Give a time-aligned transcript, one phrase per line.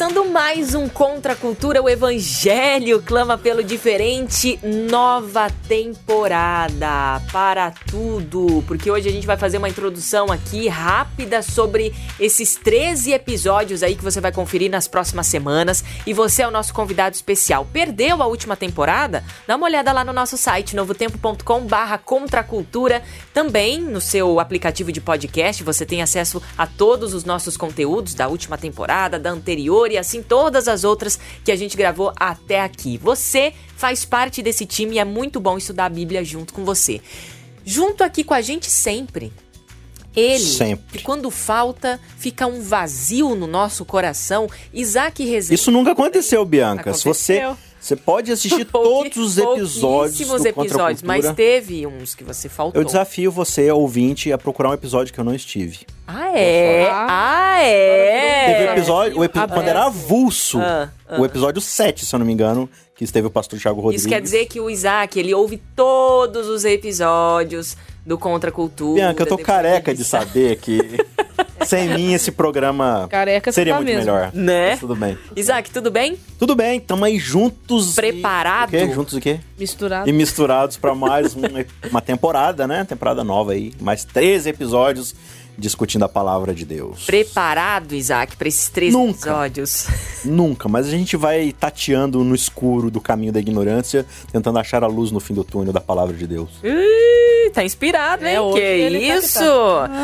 [0.00, 4.58] Começando mais um Contra a Cultura, o Evangelho clama pelo diferente,
[4.90, 8.64] nova temporada para tudo.
[8.66, 13.94] Porque hoje a gente vai fazer uma introdução aqui rápida sobre esses 13 episódios aí
[13.94, 15.84] que você vai conferir nas próximas semanas.
[16.06, 17.68] E você é o nosso convidado especial.
[17.70, 19.22] Perdeu a última temporada?
[19.46, 23.02] Dá uma olhada lá no nosso site, novotempo.com/barra Contracultura.
[23.34, 28.28] Também no seu aplicativo de podcast você tem acesso a todos os nossos conteúdos da
[28.28, 32.98] última temporada, da anterior e assim todas as outras que a gente gravou até aqui.
[32.98, 37.00] Você faz parte desse time e é muito bom estudar a Bíblia junto com você.
[37.64, 39.32] Junto aqui com a gente sempre.
[40.14, 40.98] Ele, Sempre.
[40.98, 44.48] que quando falta, fica um vazio no nosso coração.
[44.74, 45.54] Isaac Rezende.
[45.54, 46.92] Isso nunca aconteceu, Bianca.
[46.92, 47.69] Se você, Aconteceu.
[47.80, 52.80] Você pode assistir todos os episódios do episódios, mas teve uns que você faltou.
[52.80, 55.80] Eu desafio você, ouvinte, a procurar um episódio que eu não estive.
[56.06, 56.88] Ah, é?
[56.92, 58.52] Ah, é?
[58.54, 59.54] Teve o episódio, o epi- Aberto.
[59.58, 63.30] quando era avulso, Ah, o episódio 7, se eu não me engano, que esteve o
[63.30, 64.02] pastor Thiago Rodrigues.
[64.02, 68.94] Isso quer dizer que o Isaac, ele ouve todos os episódios do Contra a Cultura.
[69.00, 70.26] Bianca, eu tô careca de sabe.
[70.26, 70.78] saber que
[71.66, 74.04] sem mim esse programa Careca seria tá muito mesmo.
[74.12, 74.30] melhor.
[74.32, 74.70] Né?
[74.70, 75.18] Mas tudo bem.
[75.36, 76.16] Isaac, tudo bem?
[76.38, 77.92] Tudo bem, tamo aí juntos.
[77.92, 78.68] e- Preparado?
[78.68, 78.90] O quê?
[78.92, 79.40] Juntos o quê?
[79.58, 80.08] Misturado.
[80.08, 81.42] E misturados pra mais um-
[81.90, 82.84] uma temporada, né?
[82.84, 83.72] Temporada nova aí.
[83.80, 85.14] Mais 13 episódios
[85.60, 87.04] discutindo a palavra de Deus.
[87.04, 89.30] Preparado, Isaac, pra esses três Nunca.
[89.30, 89.86] episódios?
[90.24, 94.86] Nunca, mas a gente vai tateando no escuro do caminho da ignorância, tentando achar a
[94.86, 96.50] luz no fim do túnel da palavra de Deus.
[96.64, 98.36] Ih, tá inspirado, hein?
[98.56, 99.40] É, que tá isso?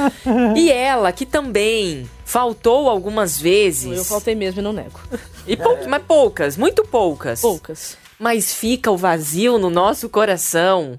[0.57, 3.97] e ela, que também faltou algumas vezes.
[3.97, 5.01] Eu faltei mesmo e não nego.
[5.47, 7.41] E pou- Mas poucas, muito poucas.
[7.41, 7.97] Poucas.
[8.19, 10.99] Mas fica o vazio no nosso coração.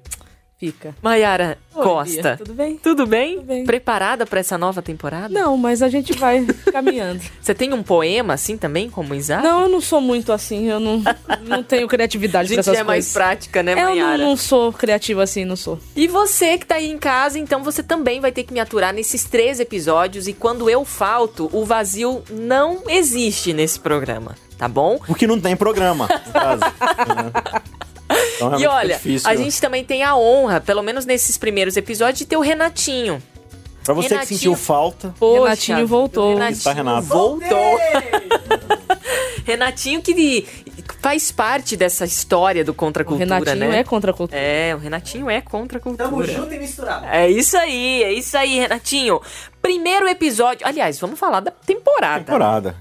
[0.59, 0.95] Fica.
[1.03, 2.21] Maiara Oi, Costa.
[2.21, 2.77] Bia, tudo bem?
[2.77, 3.35] Tudo bem?
[3.35, 3.63] Tudo bem.
[3.63, 5.29] Preparada pra essa nova temporada?
[5.29, 7.21] Não, mas a gente vai caminhando.
[7.39, 9.43] Você tem um poema assim também, como Isaac?
[9.43, 11.03] Não, eu não sou muito assim, eu não,
[11.43, 13.13] não tenho A criatividade gente essas é mais coisas.
[13.13, 15.79] prática, né, eu não, não sou criativa assim, não sou.
[15.95, 18.91] E você que tá aí em casa, então você também vai ter que me aturar
[18.91, 20.27] nesses três episódios.
[20.27, 24.97] E quando eu falto, o vazio não existe nesse programa, tá bom?
[25.05, 26.61] Porque não tem programa, no caso.
[28.37, 29.29] Então, E olha, difícil.
[29.29, 33.21] a gente também tem a honra, pelo menos nesses primeiros episódios, de ter o Renatinho.
[33.83, 36.33] Pra você Renatinho- que sentiu falta, Poxa, Renatinho voltou.
[36.33, 37.07] Renatinho Está Renato.
[37.07, 37.79] voltou.
[39.45, 40.45] Renatinho que
[41.01, 43.79] faz parte dessa história do Contra a O Cultura, Renatinho né?
[43.79, 44.39] é contra a cultura.
[44.41, 46.09] É, o Renatinho é contra a cultura.
[46.09, 47.05] Tamo junto e misturado.
[47.05, 49.21] É isso aí, é isso aí, Renatinho.
[49.61, 50.67] Primeiro episódio.
[50.67, 52.25] Aliás, vamos falar da temporada.
[52.25, 52.75] temporada.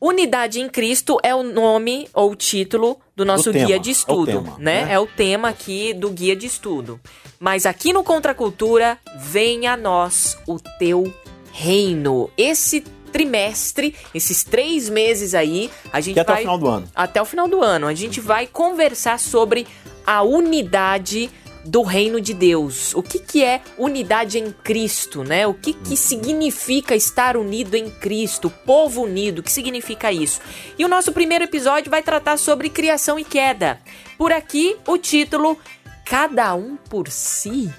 [0.00, 3.92] Unidade em Cristo é o nome ou o título do nosso tema, guia de é
[3.92, 4.84] o estudo, tema, né?
[4.84, 4.92] né?
[4.92, 7.00] É o tema aqui do guia de estudo.
[7.40, 11.12] Mas aqui no Contra Cultura, venha a nós o teu
[11.52, 12.30] reino.
[12.36, 12.80] Esse
[13.12, 16.88] trimestre, esses três meses aí, a gente Que é até vai o final do ano.
[16.94, 17.86] até o final do ano.
[17.86, 19.66] A gente vai conversar sobre
[20.06, 21.28] a unidade
[21.68, 22.94] do reino de Deus.
[22.94, 25.46] O que, que é unidade em Cristo, né?
[25.46, 30.40] O que, que significa estar unido em Cristo, povo unido, o que significa isso?
[30.78, 33.78] E o nosso primeiro episódio vai tratar sobre criação e queda.
[34.16, 35.58] Por aqui, o título
[36.04, 37.70] Cada um por si?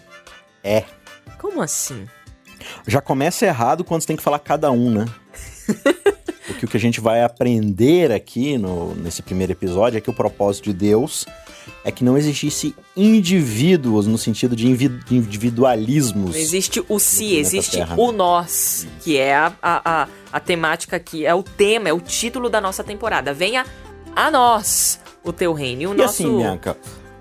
[0.64, 0.84] É.
[1.40, 2.08] Como assim?
[2.86, 5.06] Já começa errado quando você tem que falar cada um, né?
[6.46, 10.14] Porque o que a gente vai aprender aqui no, nesse primeiro episódio é que o
[10.14, 11.26] propósito de Deus
[11.84, 16.32] é que não existisse indivíduos no sentido de individualismos.
[16.32, 18.18] Não existe o si, existe Terra, o né?
[18.18, 22.50] nós, que é a, a, a, a temática aqui, é o tema, é o título
[22.50, 23.34] da nossa temporada.
[23.34, 23.66] Venha
[24.16, 25.82] a nós o teu reino.
[25.82, 26.24] E o E nosso.
[26.24, 26.78] assim, Bianca,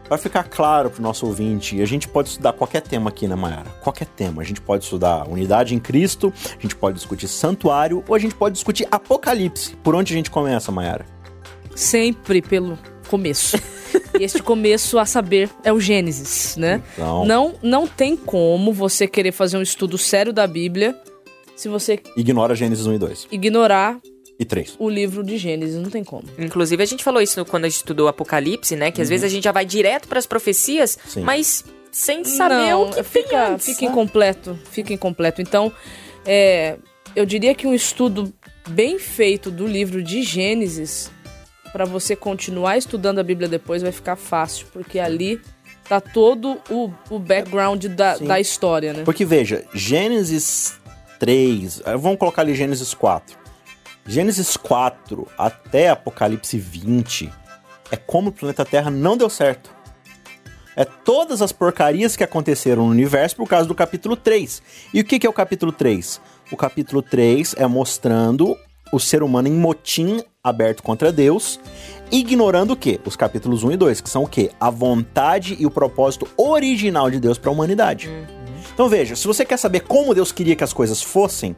[0.09, 3.69] Pra ficar claro pro nosso ouvinte, a gente pode estudar qualquer tema aqui, né, Mayara?
[3.83, 4.41] Qualquer tema.
[4.41, 8.35] A gente pode estudar unidade em Cristo, a gente pode discutir santuário, ou a gente
[8.35, 9.77] pode discutir Apocalipse.
[9.83, 11.05] Por onde a gente começa, Mayara?
[11.75, 12.79] Sempre pelo
[13.09, 13.57] começo.
[14.21, 16.83] e este começo, a saber, é o Gênesis, né?
[16.93, 20.95] Então, Não, não tem como você querer fazer um estudo sério da Bíblia
[21.57, 23.27] se você ignora Gênesis 1 e 2.
[23.33, 23.99] ignorar
[24.39, 24.77] E 3.
[24.79, 25.75] o livro de Gênesis.
[25.77, 26.23] Não tem como.
[26.39, 28.91] Inclusive, a gente falou isso quando a gente estudou Apocalipse, né?
[28.93, 31.23] Que às vezes a gente já vai direto pras profecias, Sim.
[31.23, 33.67] mas sem saber Não, o que fica, tem antes.
[33.67, 35.41] fica incompleto, fica incompleto.
[35.43, 35.73] Então,
[36.25, 36.77] é,
[37.17, 38.33] eu diria que um estudo
[38.69, 41.11] bem feito do livro de Gênesis,
[41.73, 45.41] para você continuar estudando a Bíblia depois, vai ficar fácil, porque ali
[45.89, 49.05] tá todo o, o background da, da história, né?
[49.05, 50.79] Porque veja, Gênesis
[51.19, 53.37] 3, eh, vamos colocar ali Gênesis 4.
[54.07, 57.31] Gênesis 4 até Apocalipse 20
[57.91, 59.71] é como o planeta Terra não deu certo.
[60.77, 64.63] É todas as porcarias que aconteceram no universo por causa do capítulo 3.
[64.95, 66.21] E o que que é o capítulo 3?
[66.53, 68.57] O capítulo 3 é mostrando
[68.93, 71.61] o ser humano em motim aberto contra Deus,
[72.11, 73.01] ignorando o quê?
[73.05, 74.51] Os capítulos 1 e 2, que são o quê?
[74.61, 78.11] A vontade e o propósito original de Deus para a humanidade.
[78.73, 81.57] Então veja, se você quer saber como Deus queria que as coisas fossem,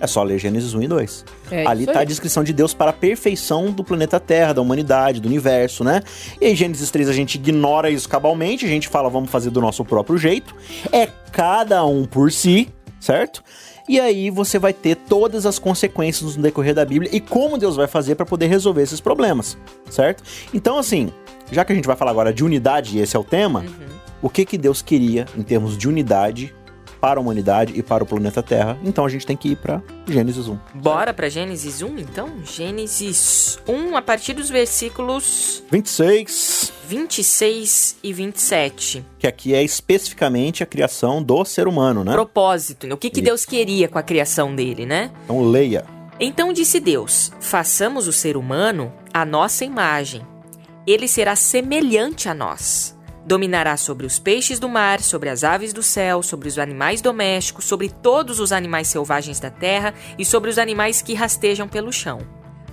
[0.00, 1.24] é só ler Gênesis 1 e 2.
[1.50, 4.62] É Ali isso tá a descrição de Deus para a perfeição do planeta Terra, da
[4.62, 6.02] humanidade, do universo, né?
[6.40, 9.60] E em Gênesis 3 a gente ignora isso cabalmente, a gente fala, vamos fazer do
[9.60, 10.54] nosso próprio jeito.
[10.90, 12.68] É cada um por si,
[12.98, 13.44] certo?
[13.90, 17.74] E aí você vai ter todas as consequências no decorrer da Bíblia e como Deus
[17.74, 19.58] vai fazer para poder resolver esses problemas,
[19.90, 20.22] certo?
[20.54, 21.12] Então assim,
[21.50, 23.64] já que a gente vai falar agora de unidade e esse é o tema,
[24.22, 26.54] o que que Deus queria em termos de unidade
[27.00, 28.78] para a humanidade e para o planeta Terra?
[28.84, 30.56] Então a gente tem que ir para Gênesis 1.
[30.74, 32.44] Bora pra Gênesis 1, então?
[32.44, 39.06] Gênesis 1, a partir dos versículos 26, 26 e 27.
[39.16, 42.10] que aqui é especificamente a criação do ser humano, né?
[42.10, 42.94] Propósito, né?
[42.94, 43.26] o que, que Isso.
[43.26, 45.12] Deus queria com a criação dele, né?
[45.22, 45.84] Então leia.
[46.18, 50.26] Então disse Deus: Façamos o ser humano à nossa imagem.
[50.84, 52.98] Ele será semelhante a nós.
[53.24, 57.66] Dominará sobre os peixes do mar, sobre as aves do céu, sobre os animais domésticos,
[57.66, 62.18] sobre todos os animais selvagens da terra e sobre os animais que rastejam pelo chão.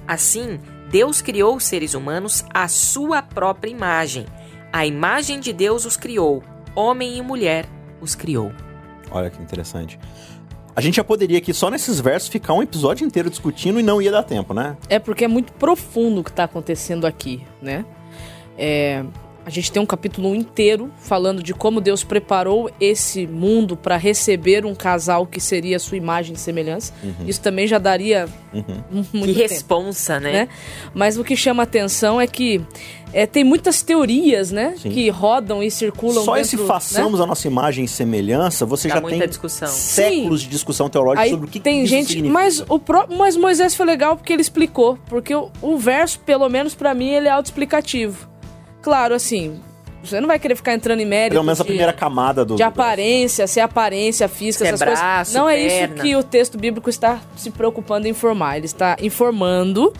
[0.07, 4.25] Assim, Deus criou os seres humanos à sua própria imagem.
[4.71, 6.43] A imagem de Deus os criou,
[6.75, 7.65] homem e mulher
[8.01, 8.51] os criou.
[9.11, 9.99] Olha que interessante.
[10.75, 13.99] A gente já poderia aqui, só nesses versos, ficar um episódio inteiro discutindo e não
[13.99, 14.77] ia dar tempo, né?
[14.87, 17.83] É porque é muito profundo o que está acontecendo aqui, né?
[18.55, 19.03] É,
[19.47, 24.65] a gente tem um capítulo inteiro falando de como Deus preparou esse mundo para receber
[24.65, 26.91] um casal que seria a sua imagem e semelhança.
[27.25, 29.05] Isso também já daria Uhum.
[29.13, 29.53] muito que tempo.
[29.53, 30.31] responsa, né?
[30.33, 30.49] né?
[30.93, 32.59] Mas o que chama atenção é que
[33.13, 34.75] é, tem muitas teorias, né?
[34.81, 34.89] Sim.
[34.89, 36.65] Que rodam e circulam Só dentro, esse né?
[36.65, 39.69] façamos a nossa imagem e semelhança, você Dá já muita tem discussão.
[39.69, 42.33] séculos de discussão teológica Aí sobre o que tem isso gente, significa.
[42.33, 46.49] mas o pró- mas Moisés foi legal porque ele explicou, porque o, o verso, pelo
[46.49, 48.27] menos pra mim, ele é autoexplicativo.
[48.81, 49.59] Claro, assim,
[50.03, 52.55] você não vai querer ficar entrando em mérito Pelo menos a primeira camada do...
[52.55, 54.99] de do- aparência, se é aparência física, Se é essas coisas.
[54.99, 56.03] braço, Não é isso perna.
[56.03, 58.57] que o texto bíblico está se preocupando em informar.
[58.57, 59.91] Ele está informando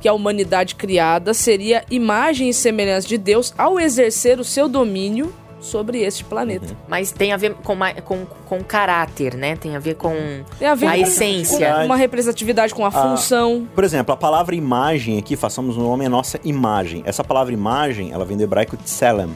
[0.00, 5.34] que a humanidade criada seria imagem e semelhança de Deus ao exercer o seu domínio
[5.60, 6.76] sobre este planeta.
[6.88, 9.56] Mas tem a ver com, com, com caráter, né?
[9.56, 10.14] Tem a ver com.
[10.58, 11.74] Tem a ver A com, essência.
[11.74, 13.68] com uma representatividade com a função.
[13.74, 17.02] Por exemplo, a palavra imagem aqui, façamos no nome a nossa imagem.
[17.04, 19.30] Essa palavra imagem, ela vem do hebraico tselem.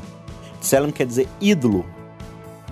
[0.61, 1.85] Tselem quer dizer ídolo.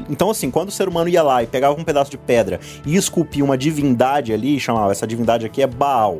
[0.08, 2.96] Então, assim, quando o ser humano ia lá e pegava um pedaço de pedra e
[2.96, 6.18] esculpia uma divindade ali, chamava essa divindade aqui é Baal.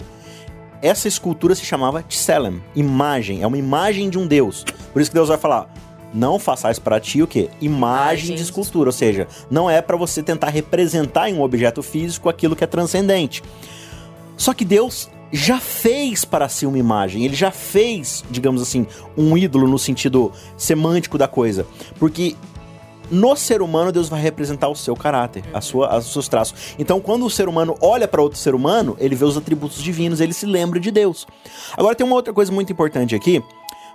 [0.82, 4.64] Essa escultura se chamava Tselem, imagem, é uma imagem de um deus.
[4.92, 5.72] Por isso que Deus vai falar:
[6.12, 7.48] não façais para ti o quê?
[7.60, 12.28] Imagem de escultura, ou seja, não é para você tentar representar em um objeto físico
[12.28, 13.42] aquilo que é transcendente.
[14.36, 18.86] Só que Deus já fez para si uma imagem, ele já fez, digamos assim,
[19.16, 21.66] um ídolo no sentido semântico da coisa.
[21.98, 22.36] Porque
[23.10, 26.74] no ser humano Deus vai representar o seu caráter, a sua, os seus traços.
[26.78, 30.20] Então, quando o ser humano olha para outro ser humano, ele vê os atributos divinos,
[30.20, 31.26] ele se lembra de Deus.
[31.76, 33.42] Agora tem uma outra coisa muito importante aqui,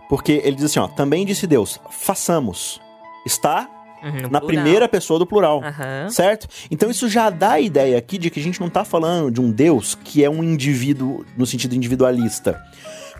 [0.10, 2.80] porque ele diz assim, ó, também disse Deus, façamos.
[3.26, 3.70] Está
[4.04, 4.46] Uhum, na plural.
[4.46, 5.62] primeira pessoa do plural.
[5.64, 6.08] Aham.
[6.10, 6.48] Certo?
[6.70, 9.42] Então isso já dá a ideia aqui de que a gente não tá falando de
[9.42, 12.62] um Deus que é um indivíduo no sentido individualista.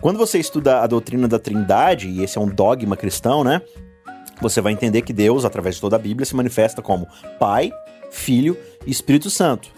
[0.00, 3.60] Quando você estuda a doutrina da Trindade, e esse é um dogma cristão, né?
[4.40, 7.08] Você vai entender que Deus, através de toda a Bíblia, se manifesta como
[7.40, 7.72] Pai,
[8.12, 9.68] Filho e Espírito Santo.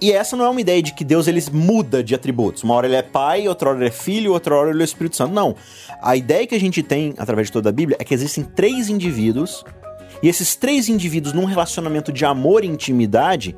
[0.00, 2.62] E essa não é uma ideia de que Deus ele muda de atributos.
[2.62, 5.16] Uma hora ele é pai, outra hora ele é filho, outra hora ele é Espírito
[5.16, 5.34] Santo.
[5.34, 5.56] Não.
[6.00, 8.88] A ideia que a gente tem através de toda a Bíblia é que existem três
[8.88, 9.64] indivíduos
[10.22, 13.56] e esses três indivíduos num relacionamento de amor e intimidade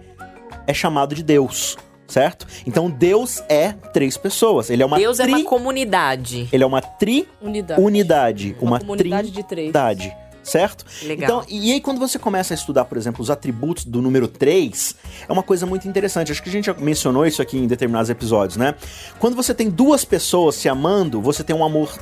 [0.66, 2.46] é chamado de Deus, certo?
[2.66, 4.70] Então Deus é três pessoas.
[4.70, 5.32] Ele é uma Deus é tri...
[5.32, 6.48] uma comunidade.
[6.52, 7.80] Ele é uma tri-unidade.
[7.80, 8.56] Unidade.
[8.60, 9.72] Uma, Uma comunidade de três.
[9.72, 10.14] trindade,
[10.50, 10.84] certo?
[11.02, 11.42] Legal.
[11.42, 14.96] Então, e aí quando você começa a estudar, por exemplo, os atributos do número 3,
[15.28, 16.32] é uma coisa muito interessante.
[16.32, 18.74] Acho que a gente já mencionou isso aqui em determinados episódios, né?
[19.18, 21.96] Quando você tem duas pessoas se amando, você tem um amor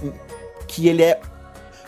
[0.66, 1.20] que ele é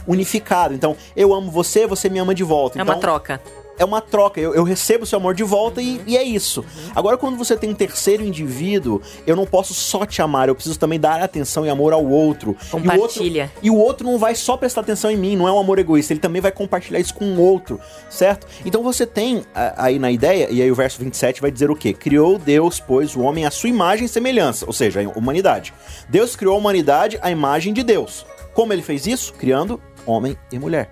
[0.06, 0.74] unificado.
[0.74, 2.78] Então, eu amo você, você me ama de volta.
[2.78, 3.40] É então, uma troca
[3.80, 4.38] é uma troca.
[4.38, 6.62] Eu, eu recebo seu amor de volta e, e, é isso.
[6.94, 10.78] Agora, quando você tem um terceiro indivíduo, eu não posso só te amar, eu preciso
[10.78, 12.54] também dar atenção e amor ao outro.
[12.70, 12.90] Compartilha.
[12.90, 15.52] E o outro, e o outro não vai só prestar atenção em mim, não é
[15.52, 18.46] um amor egoísta, ele também vai compartilhar isso com o outro, certo?
[18.66, 21.94] Então você tem aí na ideia, e aí o verso 27 vai dizer o quê?
[21.94, 25.72] Criou Deus, pois, o homem à sua imagem e semelhança, ou seja, a humanidade.
[26.08, 28.26] Deus criou a humanidade à imagem de Deus.
[28.52, 29.32] Como ele fez isso?
[29.34, 30.90] Criando homem e mulher.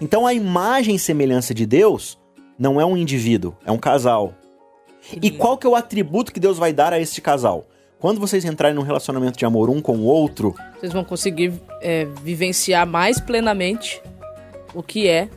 [0.00, 2.19] Então a imagem e semelhança de Deus
[2.60, 4.34] não é um indivíduo, é um casal.
[5.22, 7.66] E qual que é o atributo que Deus vai dar a este casal?
[7.98, 12.04] Quando vocês entrarem num relacionamento de amor um com o outro, vocês vão conseguir é,
[12.22, 14.02] vivenciar mais plenamente
[14.74, 15.30] o que é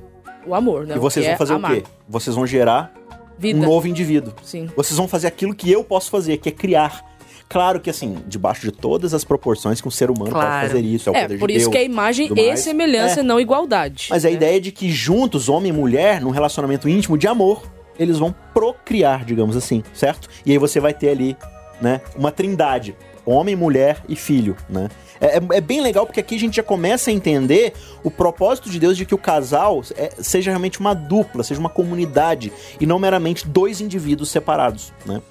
[0.45, 0.95] o amor, né?
[0.97, 1.71] E vocês vão é fazer amar.
[1.71, 1.83] o quê?
[2.07, 2.93] Vocês vão gerar
[3.37, 3.57] Vida.
[3.57, 4.33] um novo indivíduo.
[4.43, 4.69] Sim.
[4.75, 7.12] Vocês vão fazer aquilo que eu posso fazer, que é criar.
[7.53, 10.49] Claro que assim, debaixo de todas as proporções que um ser humano Claro.
[10.49, 11.71] pode fazer isso, é o É, por de isso Deus.
[11.71, 13.23] que é imagem e semelhança, É.
[13.23, 14.07] não igualdade.
[14.09, 14.33] Mas a né?
[14.33, 17.61] ideia é de que juntos, homem e mulher, num relacionamento íntimo de amor,
[17.99, 20.27] eles vão procriar, digamos assim, certo?
[20.43, 21.37] E aí você vai ter ali,
[21.79, 22.95] né, uma trindade.
[23.25, 24.89] Homem, mulher e filho, né?
[25.21, 27.71] É, é- é bem legal porque aqui a gente já começa a entender
[28.03, 31.69] o propósito de Deus de que o casal é- seja realmente uma dupla, seja uma
[31.69, 35.21] comunidade e não meramente dois indivíduos separados, né?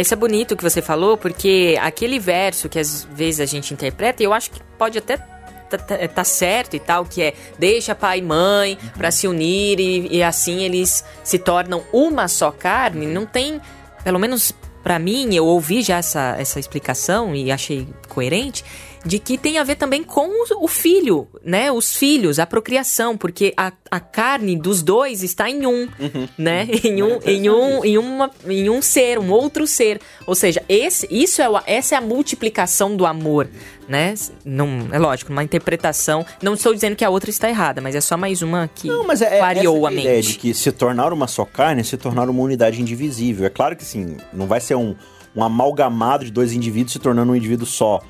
[0.00, 4.22] Isso é bonito que você falou, porque aquele verso que às vezes a gente interpreta,
[4.22, 7.94] e eu acho que pode até tá, tá- tá certo e tal, que é deixa
[7.94, 13.06] pai e mãe pra se unir e, e assim eles se tornam uma só carne,
[13.06, 13.60] não tem,
[14.02, 14.52] pelo menos
[14.82, 18.64] pra mim, eu ouvi já essa, essa explicação e achei coerente,
[19.08, 20.28] de que tem a ver também com
[20.62, 21.72] o, filho, né?
[21.72, 25.88] Os filhos, a procriação, porque a, a carne dos dois está em um,
[26.36, 26.68] né?
[26.84, 29.98] Em um, em um, em uma, em um ser, um outro ser.
[30.26, 33.48] Ou seja, esse, isso é, o- essa é a multiplicação do amor,
[33.88, 34.12] né?
[34.44, 36.26] Não, é lógico, uma interpretação.
[36.42, 39.06] Não estou dizendo que a outra está errada, mas é só mais uma que Não,
[39.06, 40.28] mas é, é clareou essa a é a ideia mente.
[40.32, 43.46] de que se tornar uma só carne é se tornar uma unidade indivisível.
[43.46, 44.94] É claro que sim, não vai ser um,
[45.34, 48.02] um amalgamado de dois indivíduos se tornando um indivíduo só.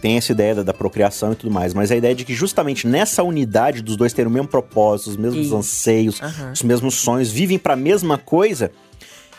[0.00, 2.86] Tem essa ideia da, da procriação e tudo mais, mas a ideia de que justamente
[2.86, 5.56] nessa unidade dos dois terem o mesmo propósito, os mesmos Isso.
[5.56, 6.52] anseios, Aham.
[6.52, 8.70] os mesmos sonhos, vivem para a mesma coisa.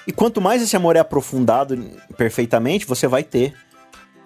[0.07, 1.77] E quanto mais esse amor é aprofundado
[2.17, 3.53] perfeitamente, você vai ter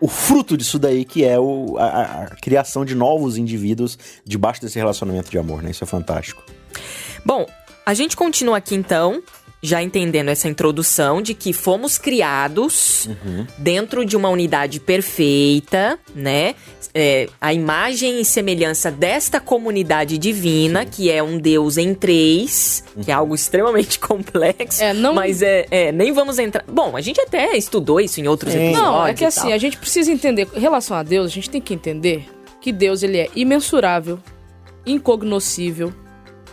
[0.01, 4.77] o fruto disso daí, que é o, a- a criação de novos indivíduos debaixo desse
[4.77, 5.71] relacionamento de amor, né?
[5.71, 6.43] Isso é fantástico.
[7.25, 7.45] Bom,
[7.85, 9.21] a gente continua aqui então,
[9.65, 13.09] já entendendo essa introdução de que fomos criados
[13.57, 16.55] dentro de uma unidade perfeita, né?
[16.97, 23.11] É, a imagem e semelhança desta comunidade divina, que é um Deus em três, que
[23.11, 24.81] é algo extremamente complexo.
[24.81, 26.63] É, não- Mas é, é, nem vamos entrar.
[26.71, 28.67] Bom, a gente até estudou isso em outros Sim.
[28.69, 28.81] episódios.
[28.93, 29.51] Não, é que e assim, tal.
[29.51, 32.29] a gente precisa entender, em relação a Deus, a gente tem que entender
[32.61, 34.17] que Deus ele é imensurável,
[34.85, 35.93] incognoscível,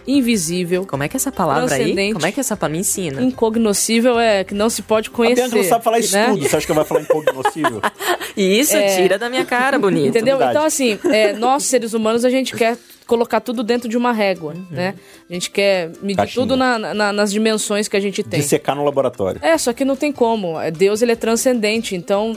[0.06, 0.86] invisível.
[0.86, 2.12] Como é que é essa palavra aí?
[2.12, 2.72] Como é que é essa palavra?
[2.74, 3.22] Me ensina.
[3.22, 5.42] Incognoscível é que não se pode A conhecer.
[5.42, 6.26] Bianca não sabe falar isso né?
[6.30, 6.48] tudo.
[6.48, 7.80] Você acha que vai falar incognoscível?
[8.36, 8.96] Isso, É.
[8.96, 10.08] tira da minha cara, bonito.
[10.08, 10.38] Entendeu?
[10.38, 10.56] Verdade.
[10.56, 14.54] Então, assim, é, nós, seres humanos, a gente quer colocar tudo dentro de uma régua,
[14.54, 14.64] Uhum.
[14.70, 14.94] né?
[15.28, 16.42] A gente quer medir Caixinha.
[16.42, 18.40] tudo na- na- nas dimensões que a gente tem.
[18.40, 19.38] Dissecar no laboratório.
[19.44, 20.58] É, só que não tem como.
[20.58, 22.34] É, Deus, ele é transcendente, então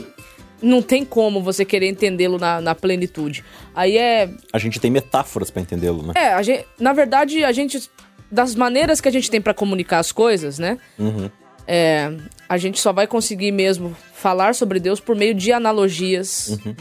[0.62, 3.44] não tem como você querer entendê-lo na, na plenitude.
[3.74, 4.28] Aí é...
[4.52, 6.12] A gente tem metáforas pra entendê-lo, né?
[6.16, 7.90] É, a gente, na verdade, a gente...
[8.30, 10.78] Das maneiras que a gente tem pra comunicar as coisas, né?
[10.98, 11.30] Uhum.
[11.64, 12.12] É,
[12.48, 16.74] a gente só vai conseguir mesmo falar sobre Deus por meio de analogias, Uhum.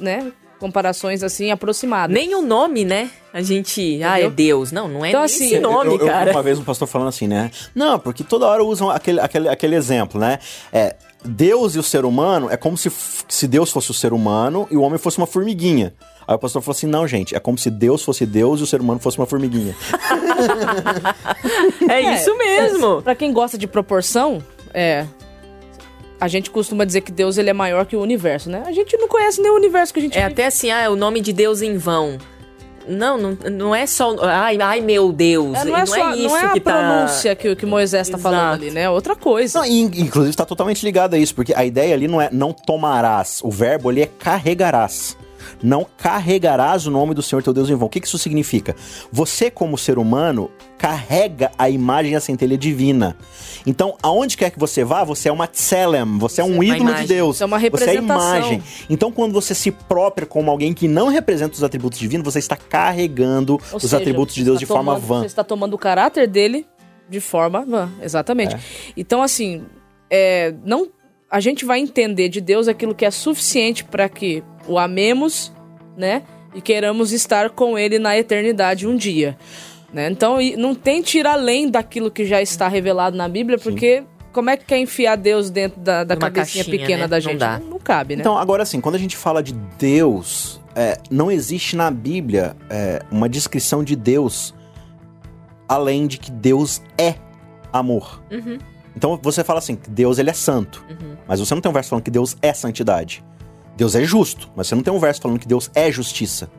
[0.00, 0.32] né?
[0.58, 2.12] Comparações, assim, aproximadas.
[2.12, 3.10] Nem o nome, né?
[3.32, 4.02] A gente.
[4.02, 4.30] Ah, é Entendeu?
[4.30, 4.72] Deus.
[4.72, 6.30] Não, não é Então, nem assim, esse nome, eu, eu vi cara.
[6.32, 7.50] uma vez um pastor falando assim, né?
[7.74, 10.38] Não, porque toda hora usam aquele, aquele, aquele exemplo, né?
[10.72, 12.90] É, Deus e o ser humano é como se,
[13.28, 15.92] se Deus fosse o ser humano e o homem fosse uma formiguinha.
[16.26, 18.66] Aí o pastor falou assim: não, gente, é como se Deus fosse Deus e o
[18.66, 19.74] ser humano fosse uma formiguinha.
[21.88, 23.02] É, isso mesmo.
[23.02, 25.06] Pra quem gosta de proporção, é.
[26.20, 28.62] A gente costuma dizer que Deus ele é maior que o universo, né?
[28.66, 30.32] A gente não conhece nem o universo que a gente É vive.
[30.32, 32.18] até assim, ah, é o nome de Deus em vão.
[32.88, 34.16] Não, não, não é só.
[34.22, 35.56] Ai, ai meu Deus.
[35.58, 36.72] É, não é, só, isso não é a que tá.
[36.72, 38.22] pronúncia que, o- que Moisés tá Exato.
[38.22, 38.82] falando ali, né?
[38.82, 39.58] É outra coisa.
[39.60, 42.52] Não, e, inclusive está totalmente ligado a isso, porque a ideia ali não é não
[42.52, 43.40] tomarás.
[43.42, 45.16] O verbo ali é carregarás.
[45.62, 47.86] Não carregarás o nome do Senhor teu Deus em vão.
[47.86, 48.74] O que isso significa?
[49.12, 53.16] Você, como ser humano, carrega a imagem e a centelha divina.
[53.66, 56.64] Então, aonde quer que você vá, você é uma tselem, você é um Você é
[56.64, 57.06] uma ídolo de.
[57.06, 57.36] Deus.
[57.36, 58.36] Você é uma Você é representação.
[58.38, 58.62] imagem.
[58.88, 62.56] Então, quando você se própria como alguém que não representa os atributos divinos, você está
[62.56, 65.20] carregando Ou os seja, atributos de Deus de forma tomando- vã.
[65.20, 66.66] Você está tomando o caráter dele
[67.08, 68.54] de forma vã, exatamente.
[68.54, 68.58] É.
[68.96, 69.64] Então, assim,
[70.10, 70.88] é, não,
[71.30, 75.52] a gente vai entender de Deus aquilo que é suficiente para que o amemos,
[75.96, 76.22] né?
[76.54, 79.36] e queiramos estar com ele na eternidade um dia.
[79.92, 80.10] Né?
[80.10, 84.06] Então, não tente ir além daquilo que já está revelado na Bíblia, porque Sim.
[84.32, 87.08] como é que quer enfiar Deus dentro da, da cabecinha caixinha, pequena né?
[87.08, 87.40] da gente?
[87.40, 88.20] Não, não, não, cabe, né?
[88.20, 93.02] Então, agora sim, quando a gente fala de Deus, é, não existe na Bíblia é,
[93.10, 94.54] uma descrição de Deus
[95.68, 97.14] além de que Deus é
[97.72, 98.22] amor.
[98.30, 98.58] Uhum.
[98.96, 101.14] Então você fala assim, que Deus ele é santo, uhum.
[101.26, 103.22] mas você não tem um verso falando que Deus é santidade.
[103.78, 106.50] Deus é justo, mas você não tem um verso falando que Deus é justiça.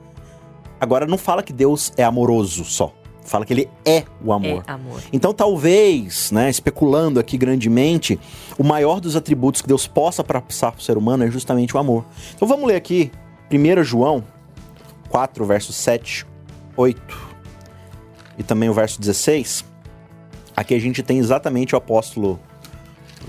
[0.80, 2.94] Agora não fala que Deus é amoroso só.
[3.26, 4.64] Fala que ele é o amor.
[4.66, 5.04] É amor.
[5.12, 8.18] Então talvez, né, especulando aqui grandemente,
[8.58, 11.78] o maior dos atributos que Deus possa passar para o ser humano é justamente o
[11.78, 12.06] amor.
[12.34, 13.12] Então vamos ler aqui
[13.52, 14.24] 1 João
[15.10, 16.26] 4, versos 7,
[16.78, 17.30] 8
[18.38, 19.66] e também o verso 16.
[20.56, 22.40] Aqui a gente tem exatamente o apóstolo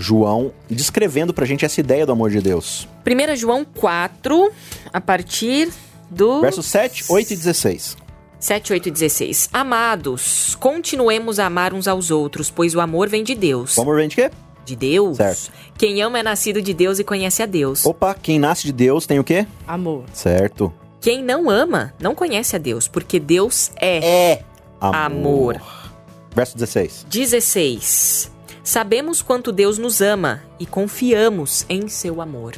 [0.01, 2.89] João descrevendo pra gente essa ideia do amor de Deus.
[3.07, 4.51] 1 João 4,
[4.93, 5.71] a partir
[6.11, 6.41] do.
[6.41, 7.97] Versos 7, 8 e 16.
[8.39, 9.51] 7, 8 e 16.
[9.53, 13.77] Amados, continuemos a amar uns aos outros, pois o amor vem de Deus.
[13.77, 14.31] O amor vem de quê?
[14.65, 15.19] De Deus.
[15.19, 15.53] Certo.
[15.77, 17.85] Quem ama é nascido de Deus e conhece a Deus.
[17.85, 19.47] Opa, quem nasce de Deus tem o quê?
[19.67, 20.05] Amor.
[20.15, 20.73] Certo.
[21.01, 24.31] Quem não ama não conhece a Deus, porque Deus é.
[24.33, 24.45] É
[24.81, 25.57] amor.
[25.57, 25.93] amor.
[26.35, 27.07] Verso 16.
[27.11, 28.31] 16.
[28.63, 32.55] Sabemos quanto Deus nos ama e confiamos em seu amor.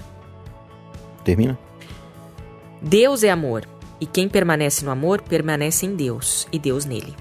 [1.25, 1.59] Termina.
[2.81, 3.67] Deus é amor,
[4.01, 7.15] e quem permanece no amor permanece em Deus e Deus nele.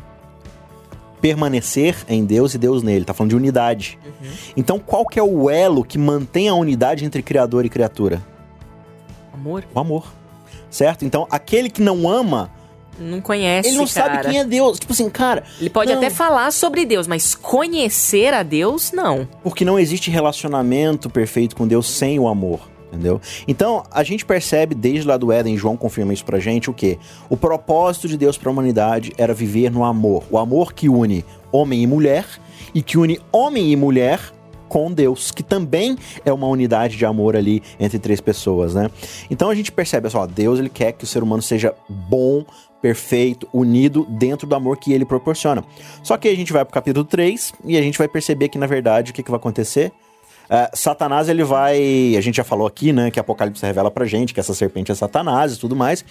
[1.22, 4.00] Permanecer em Deus e Deus nele, tá falando de unidade.
[4.04, 4.32] Uhum.
[4.58, 8.26] Então, qual que é o elo que mantém a unidade entre criador e criatura?
[9.32, 9.64] Amor.
[9.72, 10.12] O amor.
[10.72, 11.06] Certo?
[11.06, 12.50] Então, aquele que não ama
[13.02, 14.16] não conhece, Ele não cara.
[14.16, 14.80] sabe quem é Deus.
[14.80, 15.44] Tipo assim, cara.
[15.60, 15.98] Ele pode não.
[15.98, 19.28] até falar sobre Deus, mas conhecer a Deus, não.
[19.44, 22.72] Porque não existe relacionamento perfeito com Deus sem o amor.
[22.92, 23.22] Entendeu?
[23.48, 27.00] Então, a gente percebe desde lá do Éden, João confirma isso pra gente, o quê?
[27.30, 30.26] O propósito de Deus para a humanidade era viver no amor.
[30.30, 32.26] O amor que une homem e mulher
[32.76, 34.20] e que une homem e mulher
[34.68, 38.90] com Deus, que também é uma unidade de amor ali entre três pessoas, né?
[39.30, 42.46] Então a gente percebe, só, Deus ele quer que o ser humano seja bom,
[42.82, 45.64] perfeito, unido dentro do amor que ele proporciona.
[46.02, 48.68] Só que a gente vai pro capítulo 3 e a gente vai perceber que, na
[48.68, 49.92] verdade, o que, que vai acontecer?
[50.52, 52.14] Uh, Satanás, ele vai.
[52.18, 53.10] A gente já falou aqui, né?
[53.10, 56.04] Que Apocalipse revela pra gente que essa serpente é Satanás e tudo mais.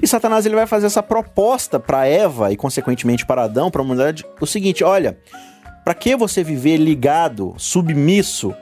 [0.00, 3.84] E Satanás, ele vai fazer essa proposta para Eva e, consequentemente, para Adão, para a
[3.84, 5.18] humanidade: o seguinte, olha,
[5.84, 8.54] para que você viver ligado, submisso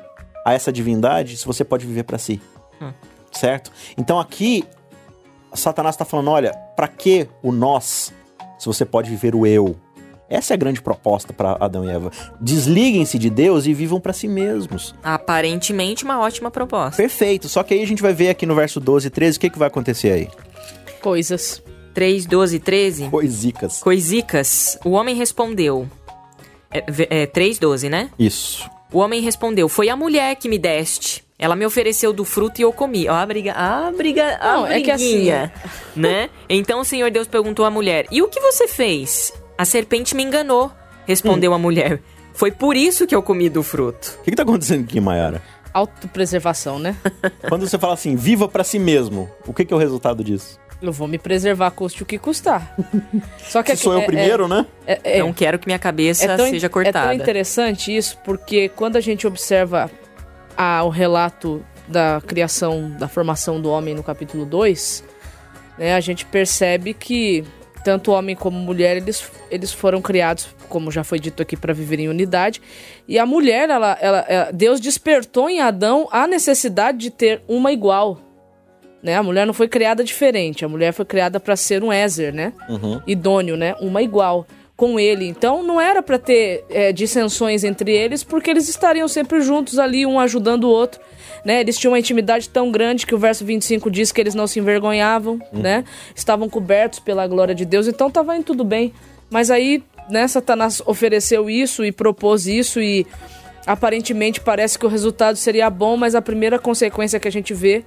[0.47, 2.40] a essa divindade se você pode viver para si?
[2.81, 2.92] Hum.
[3.31, 3.71] Certo?
[3.99, 4.64] Então aqui
[5.61, 8.12] Satanás está falando: olha, para que o nós
[8.59, 9.77] se você pode viver o eu?
[10.29, 12.11] Essa é a grande proposta para Adão e Eva.
[12.38, 14.94] Desliguem-se de Deus e vivam para si mesmos.
[15.03, 16.97] Aparentemente, uma ótima proposta.
[17.01, 17.49] Perfeito.
[17.49, 19.51] Só que aí a gente vai ver aqui no verso 12 e 13 o que,
[19.51, 20.29] que vai acontecer aí.
[21.01, 21.62] Coisas.
[21.94, 23.09] 3, 12 e 13?
[23.09, 23.79] Coisicas.
[23.81, 24.79] Coisicas.
[24.85, 25.88] O homem respondeu.
[26.71, 28.11] É, é 3, 12, né?
[28.18, 28.68] Isso.
[28.92, 31.25] O homem respondeu: Foi a mulher que me deste.
[31.38, 33.09] Ela me ofereceu do fruto e eu comi.
[33.09, 33.53] Ó, a briga.
[33.53, 34.38] A briga.
[34.42, 35.29] Não, a é que assim.
[35.94, 36.31] Né?
[36.48, 39.33] Então o Senhor Deus perguntou à mulher: E o que você fez?
[39.57, 40.70] A serpente me enganou,
[41.07, 41.55] respondeu hum.
[41.55, 42.01] a mulher.
[42.33, 44.16] Foi por isso que eu comi do fruto.
[44.20, 45.42] O que, que tá acontecendo aqui, Mayara?
[45.72, 46.96] Autopreservação, né?
[47.48, 50.59] Quando você fala assim, viva para si mesmo, o que, que é o resultado disso?
[50.81, 52.77] Eu vou me preservar, custe o que custar.
[53.38, 54.66] Só que Se sou eu é, primeiro, é, né?
[54.87, 57.12] É, é, Não quero que minha cabeça é seja cortada.
[57.12, 59.90] É tão interessante isso, porque quando a gente observa
[60.59, 65.05] a, o relato da criação, da formação do homem no capítulo 2,
[65.79, 67.44] né, a gente percebe que
[67.85, 72.01] tanto homem como mulher, eles, eles foram criados, como já foi dito aqui, para viver
[72.01, 72.61] em unidade.
[73.07, 77.73] E a mulher, ela, ela, ela, Deus despertou em Adão a necessidade de ter uma
[77.73, 78.18] igual.
[79.01, 79.14] Né?
[79.14, 82.53] A mulher não foi criada diferente, a mulher foi criada para ser um Ézer, né?
[82.68, 83.01] Uhum.
[83.07, 83.77] Idôneo, né?
[83.81, 84.44] Uma igual
[84.79, 85.27] com ele.
[85.27, 90.07] Então não era para ter é, dissensões entre eles, porque eles estariam sempre juntos ali,
[90.07, 91.01] um ajudando o outro.
[91.45, 91.61] Né?
[91.61, 94.61] Eles tinham uma intimidade tão grande que o verso 25 diz que eles não se
[94.61, 95.61] envergonhavam, uhum.
[95.61, 95.85] né?
[96.14, 98.93] Estavam cobertos pela glória de Deus, então estava indo tudo bem.
[99.29, 103.05] Mas aí, né, Satanás ofereceu isso e propôs isso e
[103.67, 107.85] aparentemente parece que o resultado seria bom, mas a primeira consequência que a gente vê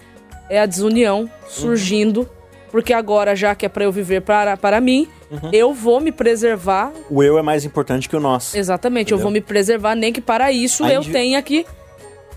[0.49, 2.21] é a desunião surgindo.
[2.21, 2.40] Uhum
[2.71, 5.49] porque agora, já que é para eu viver para, para mim, uhum.
[5.51, 6.91] eu vou me preservar.
[7.09, 8.55] O eu é mais importante que o nós.
[8.55, 9.17] Exatamente, entendeu?
[9.17, 11.11] eu vou me preservar, nem que para isso A eu indiv...
[11.11, 11.65] tenha que.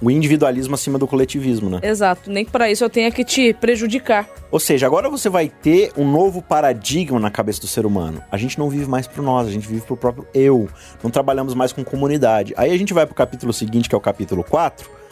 [0.03, 1.81] O individualismo acima do coletivismo, né?
[1.83, 4.29] Exato, nem que para isso eu tenha que te prejudicar.
[4.51, 8.20] Ou seja, agora você vai ter um novo paradigma na cabeça do ser humano.
[8.31, 10.68] A gente não vive mais pro nós, a gente vive pro próprio eu.
[11.03, 12.53] Não trabalhamos mais com comunidade.
[12.57, 15.04] Aí a gente vai pro capítulo seguinte, que é o capítulo 4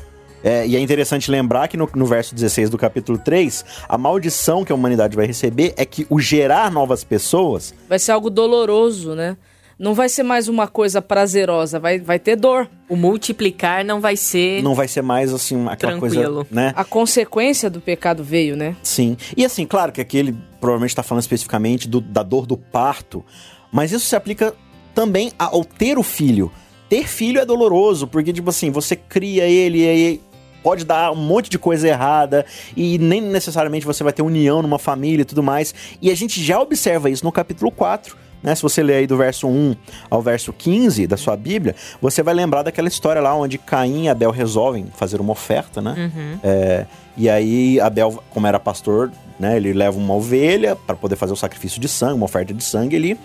[0.45, 4.65] É, e é interessante lembrar que no, no, verso 16 do capítulo 3, a maldição
[4.65, 7.75] que a humanidade vai receber é que o gerar novas pessoas.
[7.89, 9.37] Vai ser algo doloroso, né?
[9.79, 12.69] Não vai ser mais uma coisa prazerosa, vai, vai ter dor.
[12.89, 14.63] O multiplicar não vai ser.
[14.63, 16.35] Não vai ser mais assim, aquela Tranquilo.
[16.35, 16.49] coisa.
[16.51, 16.73] né?
[16.77, 18.77] A consequência do pecado veio, né?
[18.83, 19.17] Sim.
[19.37, 23.25] E assim, claro que aqui ele provavelmente está falando especificamente do, da dor do parto,
[23.73, 24.55] mas isso se aplica
[24.95, 26.53] também ao ter o filho.
[26.89, 30.21] Ter filho é doloroso, porque, tipo assim, você cria ele e aí
[30.63, 32.45] pode dar um monte de coisa errada
[32.77, 35.75] e nem necessariamente você vai ter união numa família e tudo mais.
[36.01, 38.17] E a gente já observa isso no capítulo 4.
[38.43, 38.55] Né?
[38.55, 39.77] Se você ler aí do verso 1
[40.11, 44.09] ao verso 15 da sua Bíblia, você vai lembrar daquela história lá onde Caim e
[44.09, 45.95] Abel resolvem fazer uma oferta, né?
[45.97, 46.39] Uhum.
[46.43, 51.33] É, e aí Abel, como era pastor, né, ele leva uma ovelha para poder fazer
[51.33, 53.19] o sacrifício de sangue, uma oferta de sangue ali.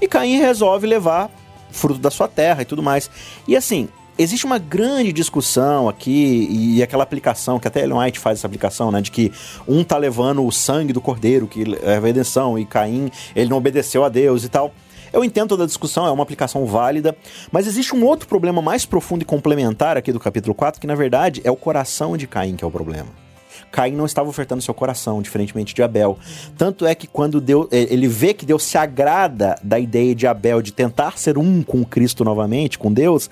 [0.00, 1.30] E Caim resolve levar
[1.70, 3.10] fruto da sua terra e tudo mais.
[3.46, 8.38] E assim, existe uma grande discussão aqui e aquela aplicação, que até Ellen White faz
[8.38, 9.00] essa aplicação, né?
[9.00, 9.32] De que
[9.66, 13.56] um tá levando o sangue do cordeiro, que é a redenção, e Caim, ele não
[13.56, 14.72] obedeceu a Deus e tal.
[15.12, 17.16] Eu entendo toda a discussão, é uma aplicação válida,
[17.50, 20.94] mas existe um outro problema mais profundo e complementar aqui do capítulo 4, que na
[20.94, 23.25] verdade é o coração de Caim que é o problema.
[23.70, 26.18] Caim não estava ofertando seu coração, diferentemente de Abel.
[26.56, 30.62] Tanto é que quando Deus, ele vê que Deus se agrada da ideia de Abel
[30.62, 33.28] de tentar ser um com Cristo novamente, com Deus,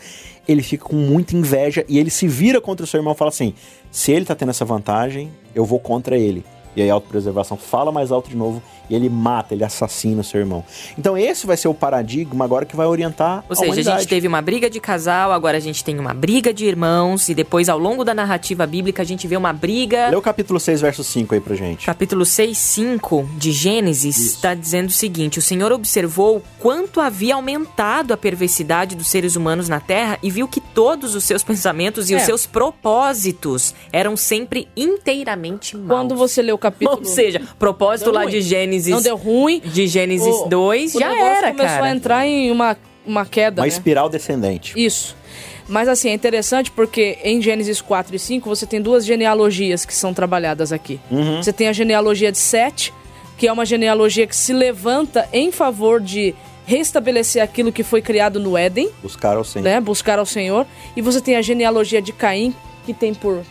[0.47, 3.31] ele fica com muita inveja e ele se vira contra o seu irmão e fala
[3.31, 3.55] assim:
[3.91, 6.45] se ele está tendo essa vantagem, eu vou contra ele.
[6.77, 10.25] E aí a autopreservação fala mais alto de novo e ele mata, ele assassina o
[10.25, 10.63] seu irmão.
[10.99, 13.97] Então esse vai ser o paradigma agora que vai orientar Ou a seja, humanidade.
[13.97, 17.29] a gente teve uma briga de casal, agora a gente tem uma briga de irmãos
[17.29, 20.09] e depois ao longo da narrativa bíblica a gente vê uma briga...
[20.11, 21.87] Lê o capítulo 6, verso 5 aí pra gente.
[21.87, 28.13] Capítulo 6, 5 de Gênesis está dizendo o seguinte: O Senhor observou quanto havia aumentado
[28.13, 32.15] a perversidade dos seres humanos na terra e viu que todos os seus pensamentos e
[32.15, 32.17] É.
[32.17, 35.89] os seus propósitos eram sempre inteiramente maus.
[35.89, 36.99] Quando você lê o capítulo.
[36.99, 38.31] Ou seja, propósito Deu lá ruim.
[38.33, 38.93] de Gênesis.
[38.93, 39.61] Não deu ruim.
[39.65, 41.87] De Gênesis o- 2, o já era, começou cara.
[41.87, 43.61] a entrar em uma, uma queda.
[43.61, 43.69] Uma né?
[43.69, 44.73] espiral descendente.
[44.77, 45.17] Isso.
[45.69, 49.95] Mas assim, é interessante porque em Gênesis 4 e 5 você tem duas genealogias que
[49.95, 51.01] são trabalhadas aqui.
[51.11, 51.43] Uhum.
[51.43, 52.93] Você tem a genealogia de Sete,
[53.39, 56.35] que é uma genealogia que se levanta em favor de
[56.67, 59.65] restabelecer aquilo que foi criado no Éden, Buscar ao Senhor.
[59.65, 59.81] né?
[59.81, 60.67] Buscar ao Senhor.
[60.97, 62.55] E você tem a genealogia de Caim,
[62.87, 63.43] que tem por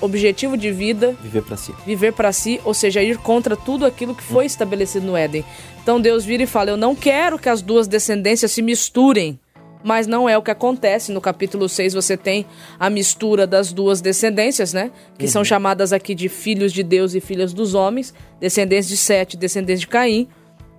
[0.00, 1.74] objetivo de vida Viver pra si.
[1.86, 5.44] viver para si, ou seja, ir contra tudo aquilo que foi estabelecido no Éden.
[5.82, 9.38] Então Deus vira e fala: Eu não quero que as duas descendências se misturem.
[9.82, 11.12] Mas não é o que acontece.
[11.12, 12.44] No capítulo 6 você tem
[12.80, 14.90] a mistura das duas descendências, né?
[15.16, 19.36] Que são chamadas aqui de filhos de Deus e filhas dos homens, descendentes de Sete,
[19.36, 20.28] descendentes de Caim.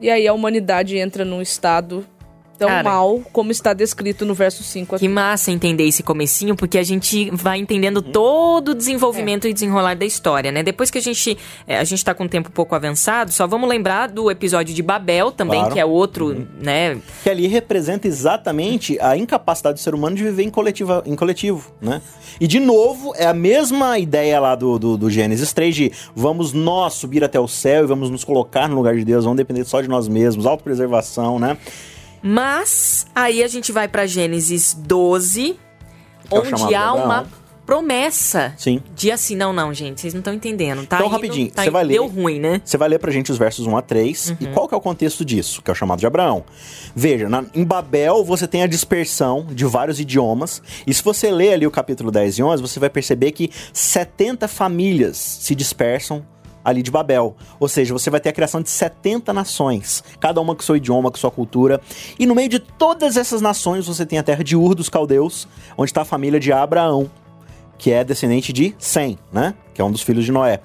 [0.02, 2.06] E aí a humanidade entra num estado
[2.60, 2.84] tão Cara.
[2.84, 5.06] mal como está descrito no verso 5 aqui.
[5.08, 9.96] Que massa entender esse comecinho, porque a gente vai entendendo todo o desenvolvimento e desenrolar
[9.96, 10.62] da história, né?
[10.62, 13.48] Depois que a gente é, a gente tá com o tempo um pouco avançado, só
[13.48, 15.74] vamos lembrar do episódio de Babel também, Claro.
[15.74, 16.98] que é outro, né?
[17.24, 21.72] Que ali representa exatamente a incapacidade do ser humano de viver em, coletiva, em coletivo,
[21.82, 22.02] né?
[22.40, 26.52] E de novo, é a mesma ideia lá do, do, do Gênesis 3 de vamos
[26.52, 29.64] nós subir até o céu e vamos nos colocar no lugar de Deus, vamos depender
[29.64, 31.58] só de nós mesmos, autopreservação, né?
[32.22, 35.58] Mas aí a gente vai pra Gênesis 12,
[36.30, 37.28] Que é o onde há uma
[37.66, 38.82] promessa Sim.
[38.96, 40.96] de assim, não, não, gente, vocês não estão entendendo, tá?
[40.98, 41.94] Então, indo- rapidinho, tá você vai ler.
[41.94, 42.60] Deu ruim, né?
[42.66, 44.36] Você vai ler pra gente os versos 1 a 3.
[44.40, 45.62] E qual que é o contexto disso?
[45.62, 46.44] Que é o chamado de Abraão.
[46.96, 50.64] Veja, na- em Babel você tem a dispersão de vários idiomas.
[50.88, 54.48] E se você ler ali o capítulo 10 e 11, você vai perceber que 70
[54.48, 56.26] famílias se dispersam
[56.64, 57.36] ali de Babel.
[57.60, 61.12] Ou seja, você vai ter a criação de 70 nações, cada uma com seu idioma,
[61.12, 61.80] com sua cultura.
[62.18, 65.48] E no meio de todas essas nações você tem a terra de Ur dos caldeus,
[65.78, 67.10] onde está a família de Abraão
[67.80, 69.56] que é descendente de Sem, né?
[69.74, 70.60] Que é um dos filhos de Noé.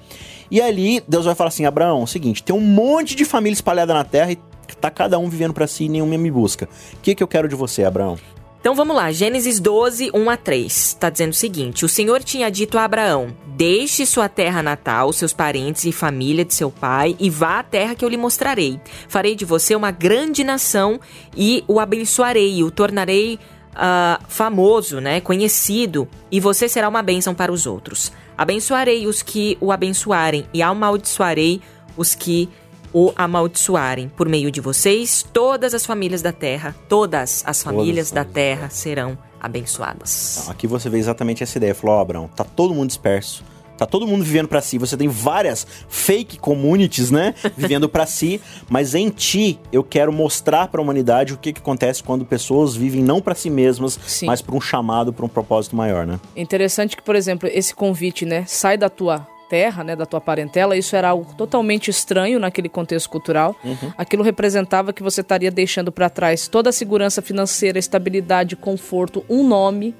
[0.51, 3.55] E ali, Deus vai falar assim: Abraão, é o seguinte, tem um monte de família
[3.55, 4.37] espalhada na terra e
[4.79, 6.69] tá cada um vivendo pra si e nenhuma me busca.
[6.93, 8.17] O que, que eu quero de você, Abraão?
[8.65, 10.97] Então vamos lá, Gênesis 12, 1 a 3.
[10.99, 15.31] Tá dizendo o seguinte: O Senhor tinha dito a Abraão: Deixe sua terra natal, seus
[15.31, 18.81] parentes e família de seu pai, e vá à terra que eu lhe mostrarei.
[19.07, 20.99] Farei de você uma grande nação
[21.37, 23.37] e o abençoarei, o tornarei
[23.75, 28.11] ah, famoso, né, conhecido, e você será uma bênção para os outros.
[28.35, 31.61] Abençoarei os que o abençoarem e amaldiçoarei
[31.95, 32.49] os que
[32.95, 34.07] o amaldiçoarem.
[34.07, 38.33] Por meio de vocês, todas as famílias da terra, todas as famílias da famílias.
[38.33, 40.37] terra serão abençoadas.
[40.39, 41.75] Então, aqui você vê exatamente essa ideia.
[41.75, 43.43] Falou, ó, Abraão, tá todo mundo disperso.
[43.77, 44.77] Tá todo mundo vivendo para si.
[44.77, 47.35] Você tem várias fake communities, né?
[47.57, 51.59] Vivendo para si, mas em ti eu quero mostrar para a humanidade o que, que
[51.59, 54.27] acontece quando pessoas vivem não para si mesmas, Sim.
[54.27, 56.17] mas para um chamado, para um propósito maior, né?
[56.37, 58.45] Interessante que, por exemplo, esse convite, né?
[58.47, 63.09] Sai da tua terra, né, da tua parentela, isso era algo totalmente estranho naquele contexto
[63.09, 63.55] cultural.
[63.63, 63.93] Uhum.
[63.97, 69.47] Aquilo representava que você estaria deixando para trás toda a segurança financeira, estabilidade, conforto, um
[69.47, 69.95] nome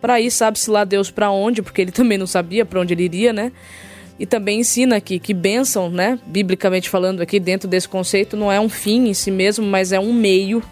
[0.00, 3.04] para ir, sabe-se lá Deus para onde, porque ele também não sabia para onde ele
[3.04, 3.52] iria, né?
[4.18, 8.58] E também ensina aqui que bênção, né, biblicamente falando aqui dentro desse conceito, não é
[8.58, 10.62] um fim em si mesmo, mas é um meio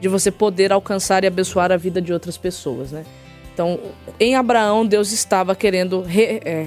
[0.00, 3.04] de você poder alcançar e abençoar a vida de outras pessoas, né?
[3.60, 3.78] Então,
[4.18, 6.66] em Abraão, Deus estava querendo re, é,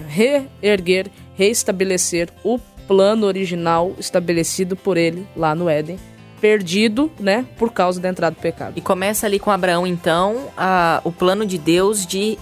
[0.62, 5.97] reerguer, reestabelecer o plano original estabelecido por ele lá no Éden
[6.39, 8.73] perdido, né, por causa da entrada do pecado.
[8.75, 12.38] E começa ali com Abraão, então, a, o plano de Deus de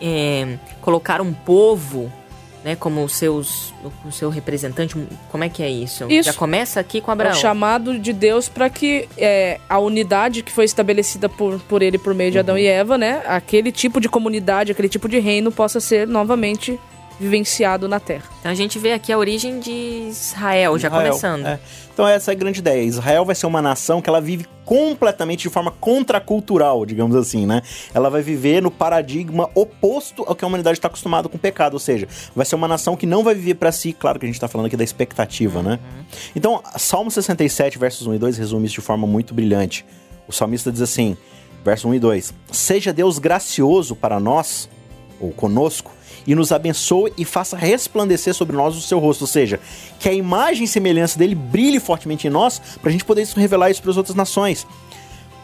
[0.00, 2.12] é, colocar um povo,
[2.66, 3.72] né, como seus,
[4.04, 4.96] o seu representante.
[5.30, 6.10] Como é que é isso?
[6.10, 6.26] isso.
[6.26, 7.32] Já começa aqui com Abraão.
[7.32, 11.80] É o chamado de Deus para que é, a unidade que foi estabelecida por, por
[11.80, 15.20] ele por meio de Adão e Eva, né, aquele tipo de comunidade, aquele tipo de
[15.20, 16.76] reino possa ser novamente
[17.18, 18.24] vivenciado na Terra.
[18.40, 21.46] Então a gente vê aqui a origem de Israel, já começando.
[21.46, 21.58] É.
[21.92, 22.82] Então essa é a grande ideia.
[22.82, 27.62] Israel vai ser uma nação que ela vive completamente de forma contracultural, digamos assim, né?
[27.94, 31.74] Ela vai viver no paradigma oposto ao que a humanidade está acostumada com o pecado,
[31.74, 34.28] ou seja, vai ser uma nação que não vai viver para si, claro que a
[34.28, 35.70] gente está falando aqui da expectativa, né?
[35.70, 35.98] uhum.
[35.98, 36.06] né?
[36.34, 39.86] Então, Salmo 67, versos 1 e 2 resume isso de forma muito brilhante.
[40.28, 41.16] O salmista diz assim,
[41.64, 44.68] verso 1 e 2: Seja Deus gracioso para nós,
[45.20, 45.92] ou conosco,
[46.26, 49.22] e nos abençoe e faça resplandecer sobre nós o seu rosto.
[49.22, 49.60] Ou seja,
[49.98, 53.70] que a imagem e semelhança dele brilhe fortemente em nós, para a gente poder revelar
[53.70, 54.66] isso para as outras nações.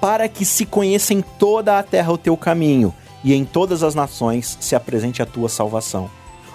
[0.00, 2.92] Para que se conheça em toda a terra o teu caminho,
[3.24, 6.10] e em todas as nações se apresente a tua salvação.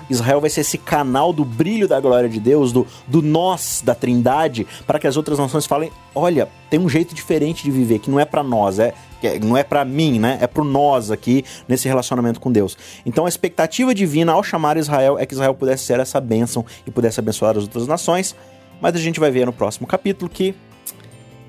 [0.09, 3.93] Israel vai ser esse canal do brilho da glória de Deus, do, do nós, da
[3.93, 8.09] trindade, para que as outras nações falem: olha, tem um jeito diferente de viver, que
[8.09, 8.93] não é para nós, é,
[9.43, 10.37] não é para mim, né?
[10.41, 12.77] É pro nós aqui nesse relacionamento com Deus.
[13.05, 16.91] Então a expectativa divina ao chamar Israel é que Israel pudesse ser essa bênção e
[16.91, 18.35] pudesse abençoar as outras nações.
[18.81, 20.53] Mas a gente vai ver no próximo capítulo que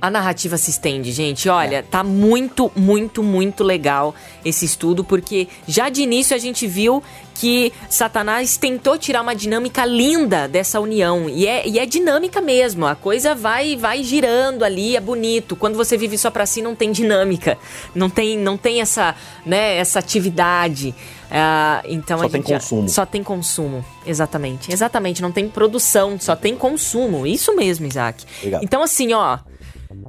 [0.01, 1.49] a narrativa se estende, gente.
[1.49, 1.83] Olha, é.
[1.83, 7.03] tá muito, muito, muito legal esse estudo, porque já de início a gente viu
[7.35, 11.29] que Satanás tentou tirar uma dinâmica linda dessa união.
[11.29, 12.85] E é, e é dinâmica mesmo.
[12.87, 15.55] A coisa vai vai girando ali, é bonito.
[15.55, 17.57] Quando você vive só pra si, não tem dinâmica.
[17.95, 19.15] Não tem, não tem essa,
[19.47, 20.95] né, essa atividade.
[21.29, 22.89] Uh, então só tem consumo.
[22.89, 24.73] Só tem consumo, exatamente.
[24.73, 27.27] Exatamente, não tem produção, só tem consumo.
[27.27, 28.25] Isso mesmo, Isaac.
[28.39, 28.65] Obrigado.
[28.65, 29.39] Então, assim, ó.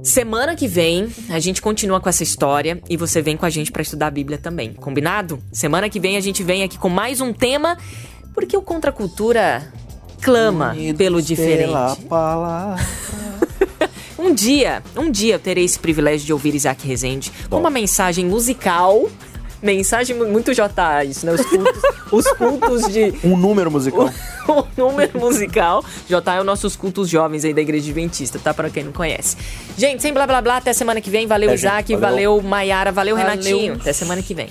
[0.02, 3.72] Semana que vem a gente continua com essa história e você vem com a gente
[3.72, 5.42] para estudar a Bíblia também, combinado?
[5.52, 7.78] Semana que vem a gente vem aqui com mais um tema,
[8.34, 9.72] porque o Contra a Cultura
[10.20, 11.72] clama Unidos pelo diferente.
[14.18, 18.26] um dia, um dia eu terei esse privilégio de ouvir Isaac Rezende com uma mensagem
[18.26, 19.08] musical
[19.62, 21.32] Mensagem muito J isso, né?
[21.32, 23.14] Os cultos, os cultos de.
[23.22, 24.10] Um número musical.
[24.48, 25.84] um número musical.
[26.08, 28.54] J é os nossos cultos jovens aí da Igreja Adventista, tá?
[28.54, 29.36] Pra quem não conhece.
[29.76, 31.26] Gente, sem blá blá blá, até semana que vem.
[31.26, 33.74] Valeu, é, Isaac, valeu, valeu Maiara, valeu, valeu, Renatinho.
[33.74, 34.48] Até semana que vem.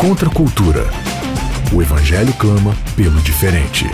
[0.00, 0.84] Contra a cultura.
[1.72, 3.86] O Evangelho clama pelo diferente.